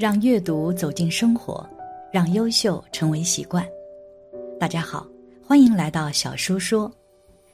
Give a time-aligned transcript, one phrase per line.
[0.00, 1.68] 让阅读走进生活，
[2.10, 3.62] 让优秀成为习惯。
[4.58, 5.06] 大家好，
[5.46, 6.90] 欢迎来到小叔说，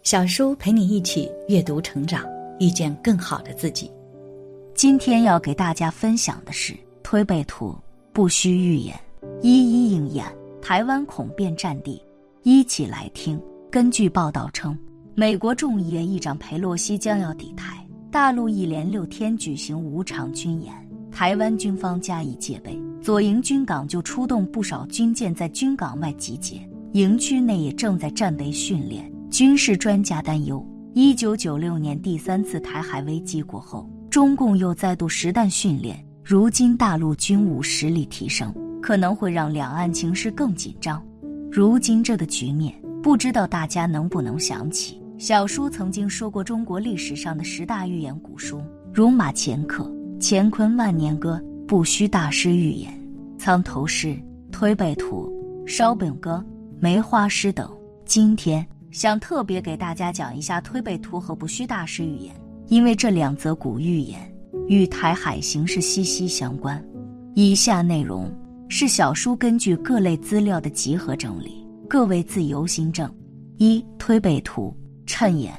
[0.05, 2.25] 小叔陪你一起阅读成长，
[2.61, 3.91] 遇见更好的自己。
[4.77, 6.73] 今天要给大家分享的是
[7.03, 7.75] 推背图，
[8.13, 8.97] 不需预演，
[9.43, 10.25] 一一应验。
[10.63, 12.01] 台湾恐变战地，
[12.45, 13.43] 一起来听。
[13.73, 14.79] 根据报道称，
[15.17, 20.73] 美国众议院议长佩洛西将要抵台，大陆一连六天举行五场军演。
[21.17, 26.61] 台湾军方加以戒备，左营军港就出动不少军舰在军港外集结，
[26.93, 29.11] 营区内也正在战备训练。
[29.31, 35.99] 军事专家担忧，一九九六年第三次台海危机过后，中共又再度实弹训练。
[36.23, 41.03] 如今大陆军武实力提升，可能会让两岸情势更紧张。
[41.51, 48.61] 如今这个局面，不知道大家能不能想起小叔曾经说过中国历史上的十大预言古书，
[48.93, 49.91] 如马前课。
[50.19, 52.93] 乾坤万年歌、不虚大师预言、
[53.39, 54.17] 苍头诗、
[54.51, 55.31] 推背图、
[55.67, 56.45] 烧饼歌、
[56.81, 57.71] 梅花诗等。
[58.07, 62.35] 今天想特别给大家讲一下推背图和不虚大师预言，
[62.69, 64.21] 因为这两则古预言
[64.69, 66.83] 与台海形势息息相关。
[67.35, 68.33] 以下内容
[68.69, 73.13] 是小叔根据各类资料的集合整理，各位自由心证。
[73.59, 74.75] 一推背图，
[75.07, 75.53] 谶言：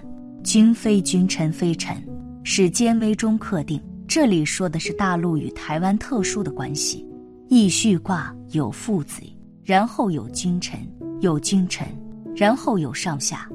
[0.43, 1.95] 君非君，臣非臣，
[2.43, 3.79] 是奸危中克定。
[4.07, 7.05] 这里说的是大陆与台湾特殊的关系，
[7.49, 9.21] 易序卦有父子，
[9.65, 10.79] 然后有君臣，
[11.19, 11.85] 有君臣，
[12.33, 13.47] 然后有上下。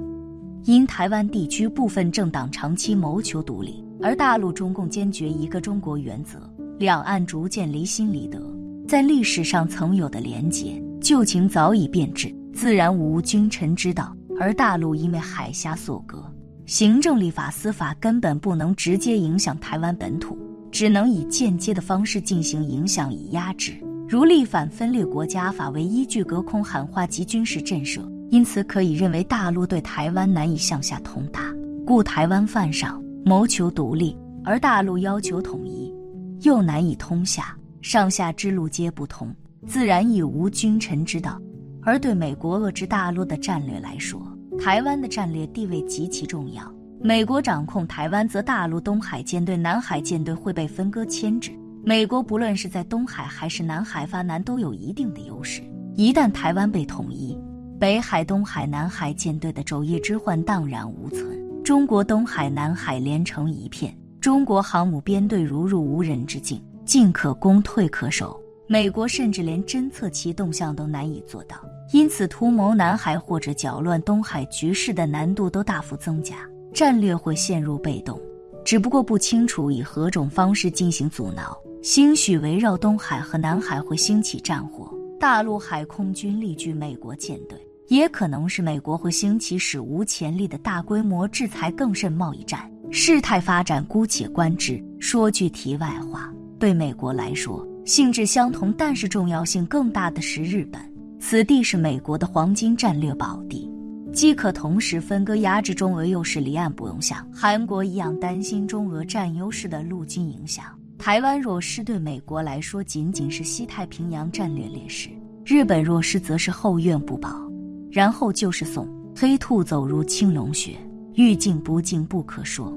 [0.64, 6.38] 因台湾地区部分政党长期谋求独立，而大陆中共坚决一个中国原则，
[6.78, 8.54] 两岸逐渐离心离德，
[8.86, 14.14] 在历史上曾有的连结旧情早已变质，自然无君臣之道。
[14.38, 16.31] 而大陆因为海峡所隔。
[16.72, 20.38] 行政、立法、司法根本不能直接影响台湾本土，
[20.70, 23.74] 只能以间接的方式进行影响以压制，
[24.08, 28.00] 如立反分裂国家法为依据，隔空喊话及军事震慑。
[28.30, 31.52] 因此，可以认为大陆对台湾难以向下通达，
[31.86, 35.92] 故台湾犯上谋求独立，而大陆要求统一，
[36.40, 39.30] 又难以通下，上下之路皆不通，
[39.66, 41.38] 自然亦无君臣之道。
[41.82, 44.26] 而对美国遏制大陆的战略来说，
[44.62, 46.62] 台湾的战略地位极其重要。
[47.00, 51.50] 美国掌控台湾，则大陆东海舰队、南海舰队会被分割牵制。
[51.84, 55.62] 美国不论是在东海还是南海发难，都有一定的优势。
[55.96, 57.36] 一旦台湾被统一，
[57.80, 61.26] 北海、东海、南海舰队的昼夜之患荡然无存。
[61.64, 68.40] 中国东海、南海连成一片，中国航母编队如入无人之境，进可攻，退可守。
[68.68, 71.56] 美国甚至连侦测其动向都难以做到。
[71.92, 76.36] 因此，图谋南海或者搅乱东海局势的难度都大幅增加，
[76.72, 78.18] 战略会陷入被动。
[78.64, 81.56] 只不过不清楚以何种方式进行阻挠。
[81.82, 87.58] 兴许围绕东海和南海会兴起战火，大陆海空军力拒美国舰队，
[87.88, 92.70] 也可能是美国会兴起史无前例的大规模制裁，更甚贸易战。
[92.90, 94.82] 事态发展姑且观之。
[95.00, 100.80] 说句题外话，对美国来说，性质相同，但是重要性更大的是日本。
[101.24, 103.70] 此地是美国的黄金战略宝地，
[104.12, 110.64] 既可同时分割压制中俄优势离岸，不用像韩国一样担心中俄占优势的陆军影响。
[110.98, 115.10] 台湾若失对美国来说仅仅是西太平洋战略劣势，
[115.46, 117.40] 日本若失则是后院不保。
[117.88, 120.76] 然后就是送黑兔走入青龙穴，
[121.14, 122.76] 欲静不静不可说，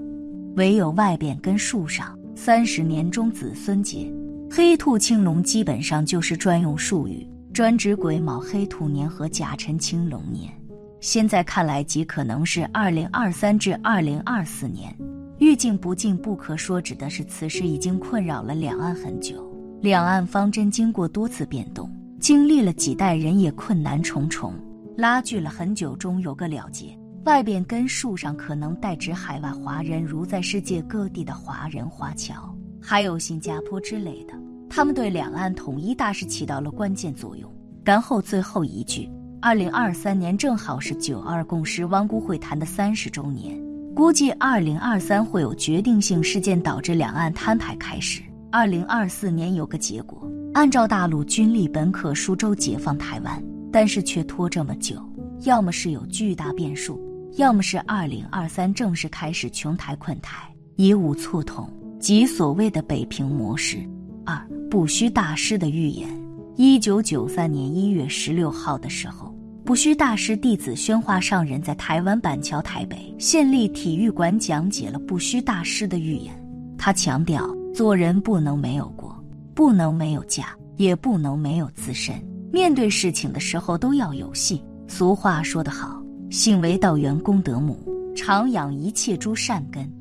[0.56, 4.13] 唯有外边跟树上三十年中子孙结。
[4.51, 7.27] 黑兔青龙基本上就是专用术语。
[7.55, 10.51] 专指癸卯黑兔年和甲辰青龙年，
[10.99, 14.93] 现在看来极可能是二零二三至二零二四年。
[15.38, 19.49] 欲静不静不可说，指的是此事已经困扰了两岸很久，
[19.79, 21.89] 两岸方针经过多次变动，
[22.19, 24.53] 经历了几代人也困难重重，
[24.97, 26.88] 拉锯了很久，终有个了结。
[27.24, 34.33] 外边根树上可能代指海外华人，如在世界各地的华人华侨，还有新加坡之类的。
[34.75, 37.50] 他们对两岸统一大势起到了关键作用。
[37.86, 39.10] 然后最后一句：
[39.42, 43.57] 二零二三年正好是九二共识汪辜会谈的三十周年，
[43.95, 48.22] 估计二零二三会有决定性事件导致两岸摊牌开始。
[48.51, 55.01] 二零二四年有个结果，按照大陆军力本可数周解放台湾，但是却拖这么久，
[55.45, 57.00] 要么是有巨大变数，
[57.38, 63.80] 要么是二零二三正式开始穷台困台，以武促统，即所谓的北平模式。
[64.25, 64.38] 二
[64.69, 66.10] 不虚大师的预言。
[66.56, 69.33] 一九九三年一月十六号的时候，
[69.63, 76.33] 不虚大师弟子宣化上人在台湾板桥台北县立体育馆讲解了不虚大师的预言。
[76.77, 79.16] 他强调，做人不能没有过，
[79.54, 80.48] 不能没有家，
[80.78, 82.16] 也不能没有自身。
[82.51, 84.62] 面对事情的时候都要有信。
[84.88, 87.78] 俗话说得好，信为道，源功德母，
[88.16, 89.92] 常养一切诸善根。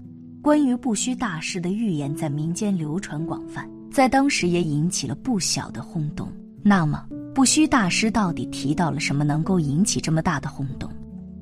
[0.43, 6.27] 关于不虚大师的预言在民间流传广泛，在当时也引起了不小的轰动。
[6.65, 10.91] 那么，不虚大师到底提到了什么，能够引起这么大的轰动？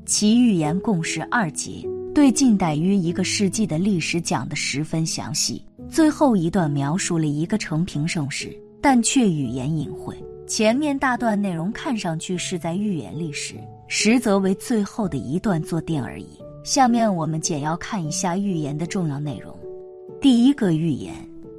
[0.04, 1.82] 其预言共十二节，
[2.14, 5.64] 对近代约一个世纪的历史讲得十分详细。
[5.88, 10.14] 最后一段描述了一个成平盛世，但却语言隐晦。
[10.46, 13.54] 前面大段内容看上去是在预言历史，
[13.88, 16.28] 实则为最后的一段坐垫而已。
[16.64, 19.56] 下面我们简要看一下预言的重要内容。
[20.20, 21.14] 第一个预言：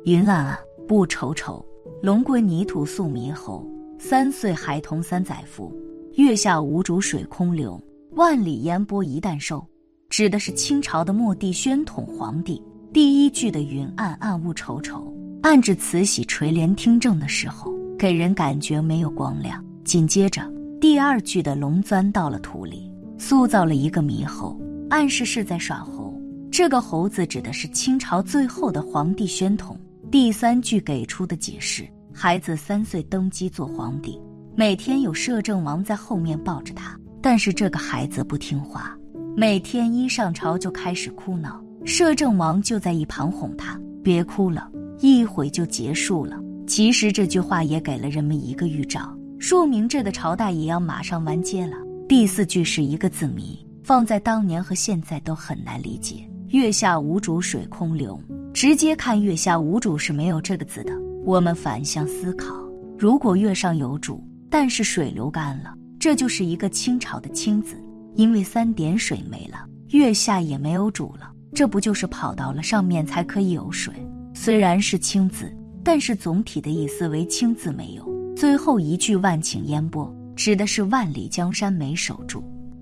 [0.05, 1.63] 云岚啊，雾稠稠，
[2.01, 3.67] 龙归泥土宿猕猴。
[3.97, 5.73] 三岁孩童三载福，
[6.15, 7.81] 月下无主水空流。
[8.11, 9.65] 万里烟波一旦收，
[10.09, 12.61] 指的是清朝的末帝宣统皇帝。
[12.91, 17.73] 第一句的云暗暗雾稠稠，暗指慈禧垂帘听政的时候。
[17.97, 19.63] 给人感觉没有光亮。
[19.85, 20.41] 紧接着，
[20.81, 24.59] 第二句的龙钻到了土里，塑造了一个猕猴，
[24.89, 26.13] 暗示是在耍猴。
[26.51, 29.79] 这个猴子指的是清朝最后的皇帝宣统。
[30.13, 34.21] 第三句给出的解释：孩子三岁登基做皇帝，
[34.55, 38.95] 每天有摄政王在后面抱着他，但是这个孩子不听话，
[39.35, 44.69] 每天一上朝就开始哭闹，摄政王就在一旁哄他，别哭了，
[44.99, 46.39] 一会就结束了。
[46.67, 51.75] 其实这句话也给了人们一个预兆，说明这个朝代也要马上完结了。
[52.07, 56.17] 第四句是一个字谜，放在当年和现在都很难理解。
[56.49, 58.21] 月下无主水空流，
[58.53, 60.93] 直接看月下无主是没有这个字的。
[61.25, 62.53] 我们反向思考，
[62.97, 67.75] 如果月上有主，但是水流干了，这就是一个清朝的清字，
[68.15, 73.93] 因为三点水没了，月下也没有主了，这不就是跑到了上面才可以有水？
[74.33, 75.53] 虽然是清字。
[75.85, 78.09] 但是总体的意思为“清”字没有。
[78.37, 82.41] 最后一句“万顷烟波”指的是万里江山没守住，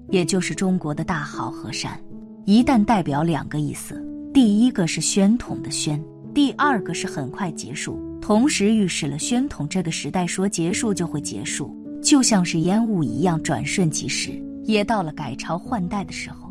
[0.09, 1.99] 也就是中国的大好河山。
[2.45, 4.00] 一旦代表两个意思，
[4.33, 6.01] 第一个是宣统的宣，
[6.33, 14.31] 第二个是很快结束，同时预示了宣统这个时代说结束就会结束，就像是烟雾一样转瞬即逝，
[14.63, 16.49] 也到了改朝换代的时候。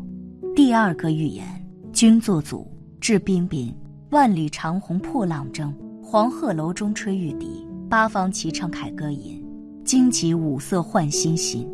[0.55, 1.43] 第二个预言：
[1.91, 2.69] 君作祖，
[2.99, 3.75] 志彬彬，
[4.11, 5.73] 万里长虹破浪征。
[6.03, 9.43] 黄鹤楼中吹玉笛，八方齐唱凯歌吟，
[9.83, 11.67] 荆棘五色换新新。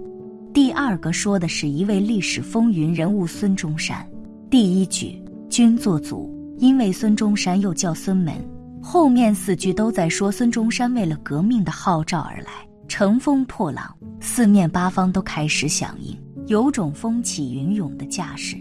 [0.53, 4.07] 第二个说的是一位历史风云人物孙中山。
[4.50, 8.34] 第一句君作祖，因为孙中山又叫孙门。
[8.82, 12.52] 后面四句都在说孙中山为了革命的号召而来，
[12.88, 16.18] 乘风破浪，四面八方都开始响应，
[16.48, 18.56] 有种风起云涌的架势。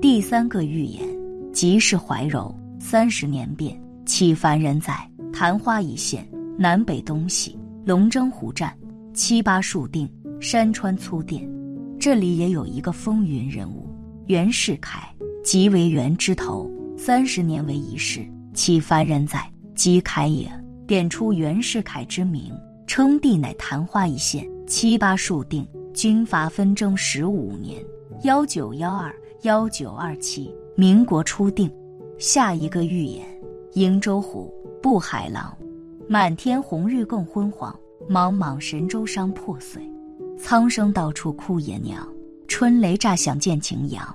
[0.00, 1.02] 第三个预言
[1.52, 5.10] 即是怀柔三十年变，岂凡人哉？
[5.32, 8.72] 昙花一现，南北东西，龙争虎战，
[9.12, 10.08] 七八数定，
[10.40, 11.46] 山川粗甸。
[11.98, 13.90] 这里也有一个风云人物，
[14.26, 15.12] 袁世凯，
[15.46, 19.48] 即为袁之头，三十年为一世，其凡人哉？
[19.76, 20.50] 即凯也。
[20.88, 22.52] 点出袁世凯之名，
[22.84, 25.64] 称帝乃昙花一现，七八数定，
[25.94, 27.80] 军阀纷争十五年，
[28.24, 31.70] 幺九幺二，幺九二七，民国初定。
[32.18, 33.24] 下一个预言，
[33.74, 34.52] 瀛洲虎。
[34.82, 35.56] 渡海狼，
[36.08, 37.72] 满天红日更昏黄，
[38.10, 39.80] 茫茫神州伤破碎，
[40.36, 42.04] 苍生到处哭爷娘，
[42.48, 44.12] 春雷乍响见晴阳。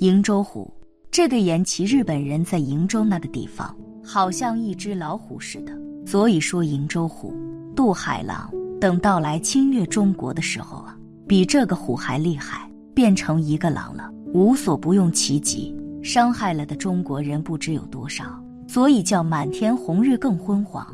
[0.00, 0.72] 瀛洲虎，
[1.10, 5.72] 这个言其日本人在瀛洲那个地方，好像一只老虎似的，
[6.04, 7.32] 所以说瀛洲虎。
[7.76, 10.96] 渡海狼，等到来侵略中国的时候啊，
[11.28, 18.24] 比这个虎还厉害，变成一个狼了，无所不用其极，伤害了的中国人不知有多少。
[18.66, 20.86] 所以叫满天红日更昏黄，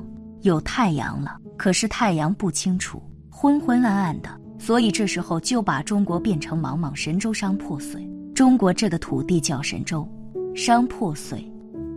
[0.42, 4.28] 有太阳了，可是太阳不清楚，昏昏暗暗的。
[4.59, 8.10] 所以这时候就把中国变成茫茫神州伤破碎。
[8.40, 10.09] 中国这个土地叫神州，
[10.54, 11.47] 伤破碎，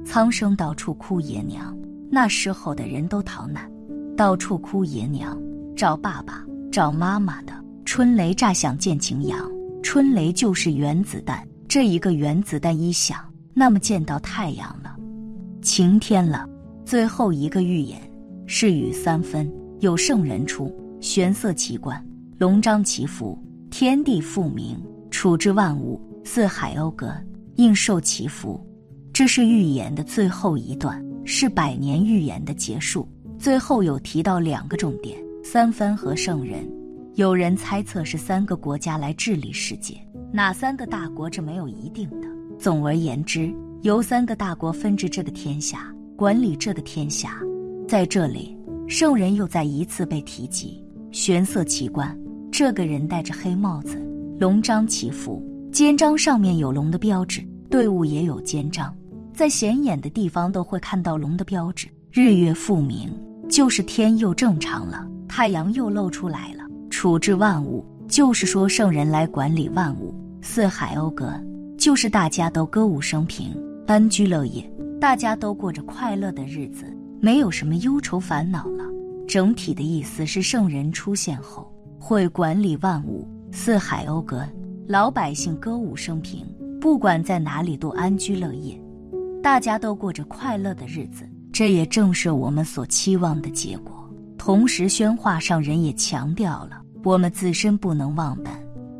[0.05, 1.73] 苍生到处哭爷娘。
[2.12, 3.71] 那时候的人都逃难，
[4.17, 5.41] 到处哭爷娘，
[5.73, 7.53] 找爸爸，找妈妈的。
[7.85, 9.50] 春雷乍响见晴阳，
[9.81, 13.17] 春雷就是原子弹，这一个原子弹一响，
[13.53, 14.97] 那么见到太阳了。
[15.62, 16.45] 晴天了，
[16.83, 18.01] 最后一个预言
[18.47, 20.69] 是雨三分，有圣人出，
[21.00, 22.05] 玄色奇观，
[22.38, 24.77] 龙章祈福，天地复明，
[25.09, 27.13] 处置万物，四海讴歌，
[27.56, 28.60] 应受其福。
[29.12, 33.08] 这是预言的最后一段，是百年预言的结束。
[33.38, 36.68] 最后有提到两个重点：三藩和圣人。
[37.15, 39.96] 有人猜测是三个国家来治理世界，
[40.32, 42.27] 哪三个大国这没有一定的。
[42.58, 43.53] 总而言之。
[43.84, 47.38] 由三个大国分治这个天下，管理这个天下，
[47.86, 52.18] 在这里圣人又再一次被提及，玄色奇观。
[52.50, 54.01] 这个人戴着黑帽子，
[54.39, 58.96] 龙章祈福，肩章上面有龙的标志，队伍也有肩章，
[59.34, 61.88] 在显眼的地方都会看到龙的标志。
[62.12, 63.12] 日月复明，
[63.50, 66.63] 就是天又正常了，太阳又露出来了。
[66.92, 70.13] 处置万物，就是说圣人来管理万物。
[70.44, 71.34] 四海讴歌，
[71.75, 73.51] 就是大家都歌舞升平，
[73.88, 76.86] 安居乐业，大家都过着快乐的日子，
[77.20, 78.84] 没有什么忧愁烦恼了。
[79.27, 81.68] 整体的意思是，圣人出现后。
[81.98, 84.46] 会管理万物，四海讴歌，
[84.86, 86.46] 老百姓歌舞升平，
[86.82, 88.78] 不管在哪里都安居乐业，
[89.42, 91.28] 大家都过着快乐的日子。
[91.54, 93.94] 这也正是我们所期望的结果。
[94.38, 98.52] 同时，宣化上人也强调了，我们自身不能忘本，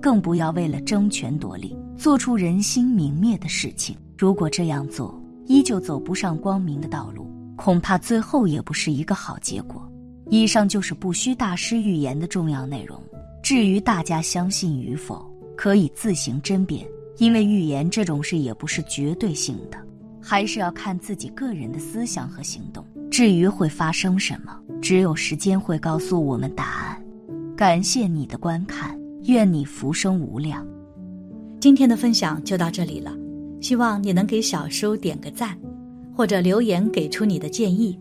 [0.02, 3.94] 更不要为了争权夺利，做出人心泯灭的事情。
[4.18, 9.86] 如果这样做，依旧走不上光明的道路，恐怕最后也不是一个好结果。
[10.30, 12.98] 以上就是不虚大师预言的重要内容。
[13.42, 16.86] 至于大家相信与否，可以自行甄别，
[17.18, 19.78] 因为预言这种事也不是绝对性的，
[20.22, 22.86] 还是要看自己个人的思想和行动。
[23.12, 27.00] 至于会发生什么，只有时间会告诉我们答案。
[27.56, 30.66] 感谢你的观看，愿你浮生无量。
[31.60, 33.16] 今天的分享就到这里了，
[33.62, 35.56] 希望你能给小叔点个赞，
[36.16, 37.98] 或者留言给出你的建议。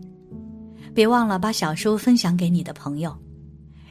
[0.93, 3.15] 别忘了把小书分享给你的朋友，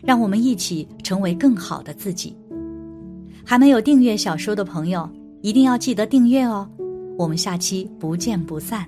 [0.03, 2.37] 让我们一起成为更好的自己。
[3.45, 5.09] 还没有订阅小说的朋友，
[5.41, 6.69] 一定要记得订阅哦！
[7.19, 8.87] 我们下期不见不散。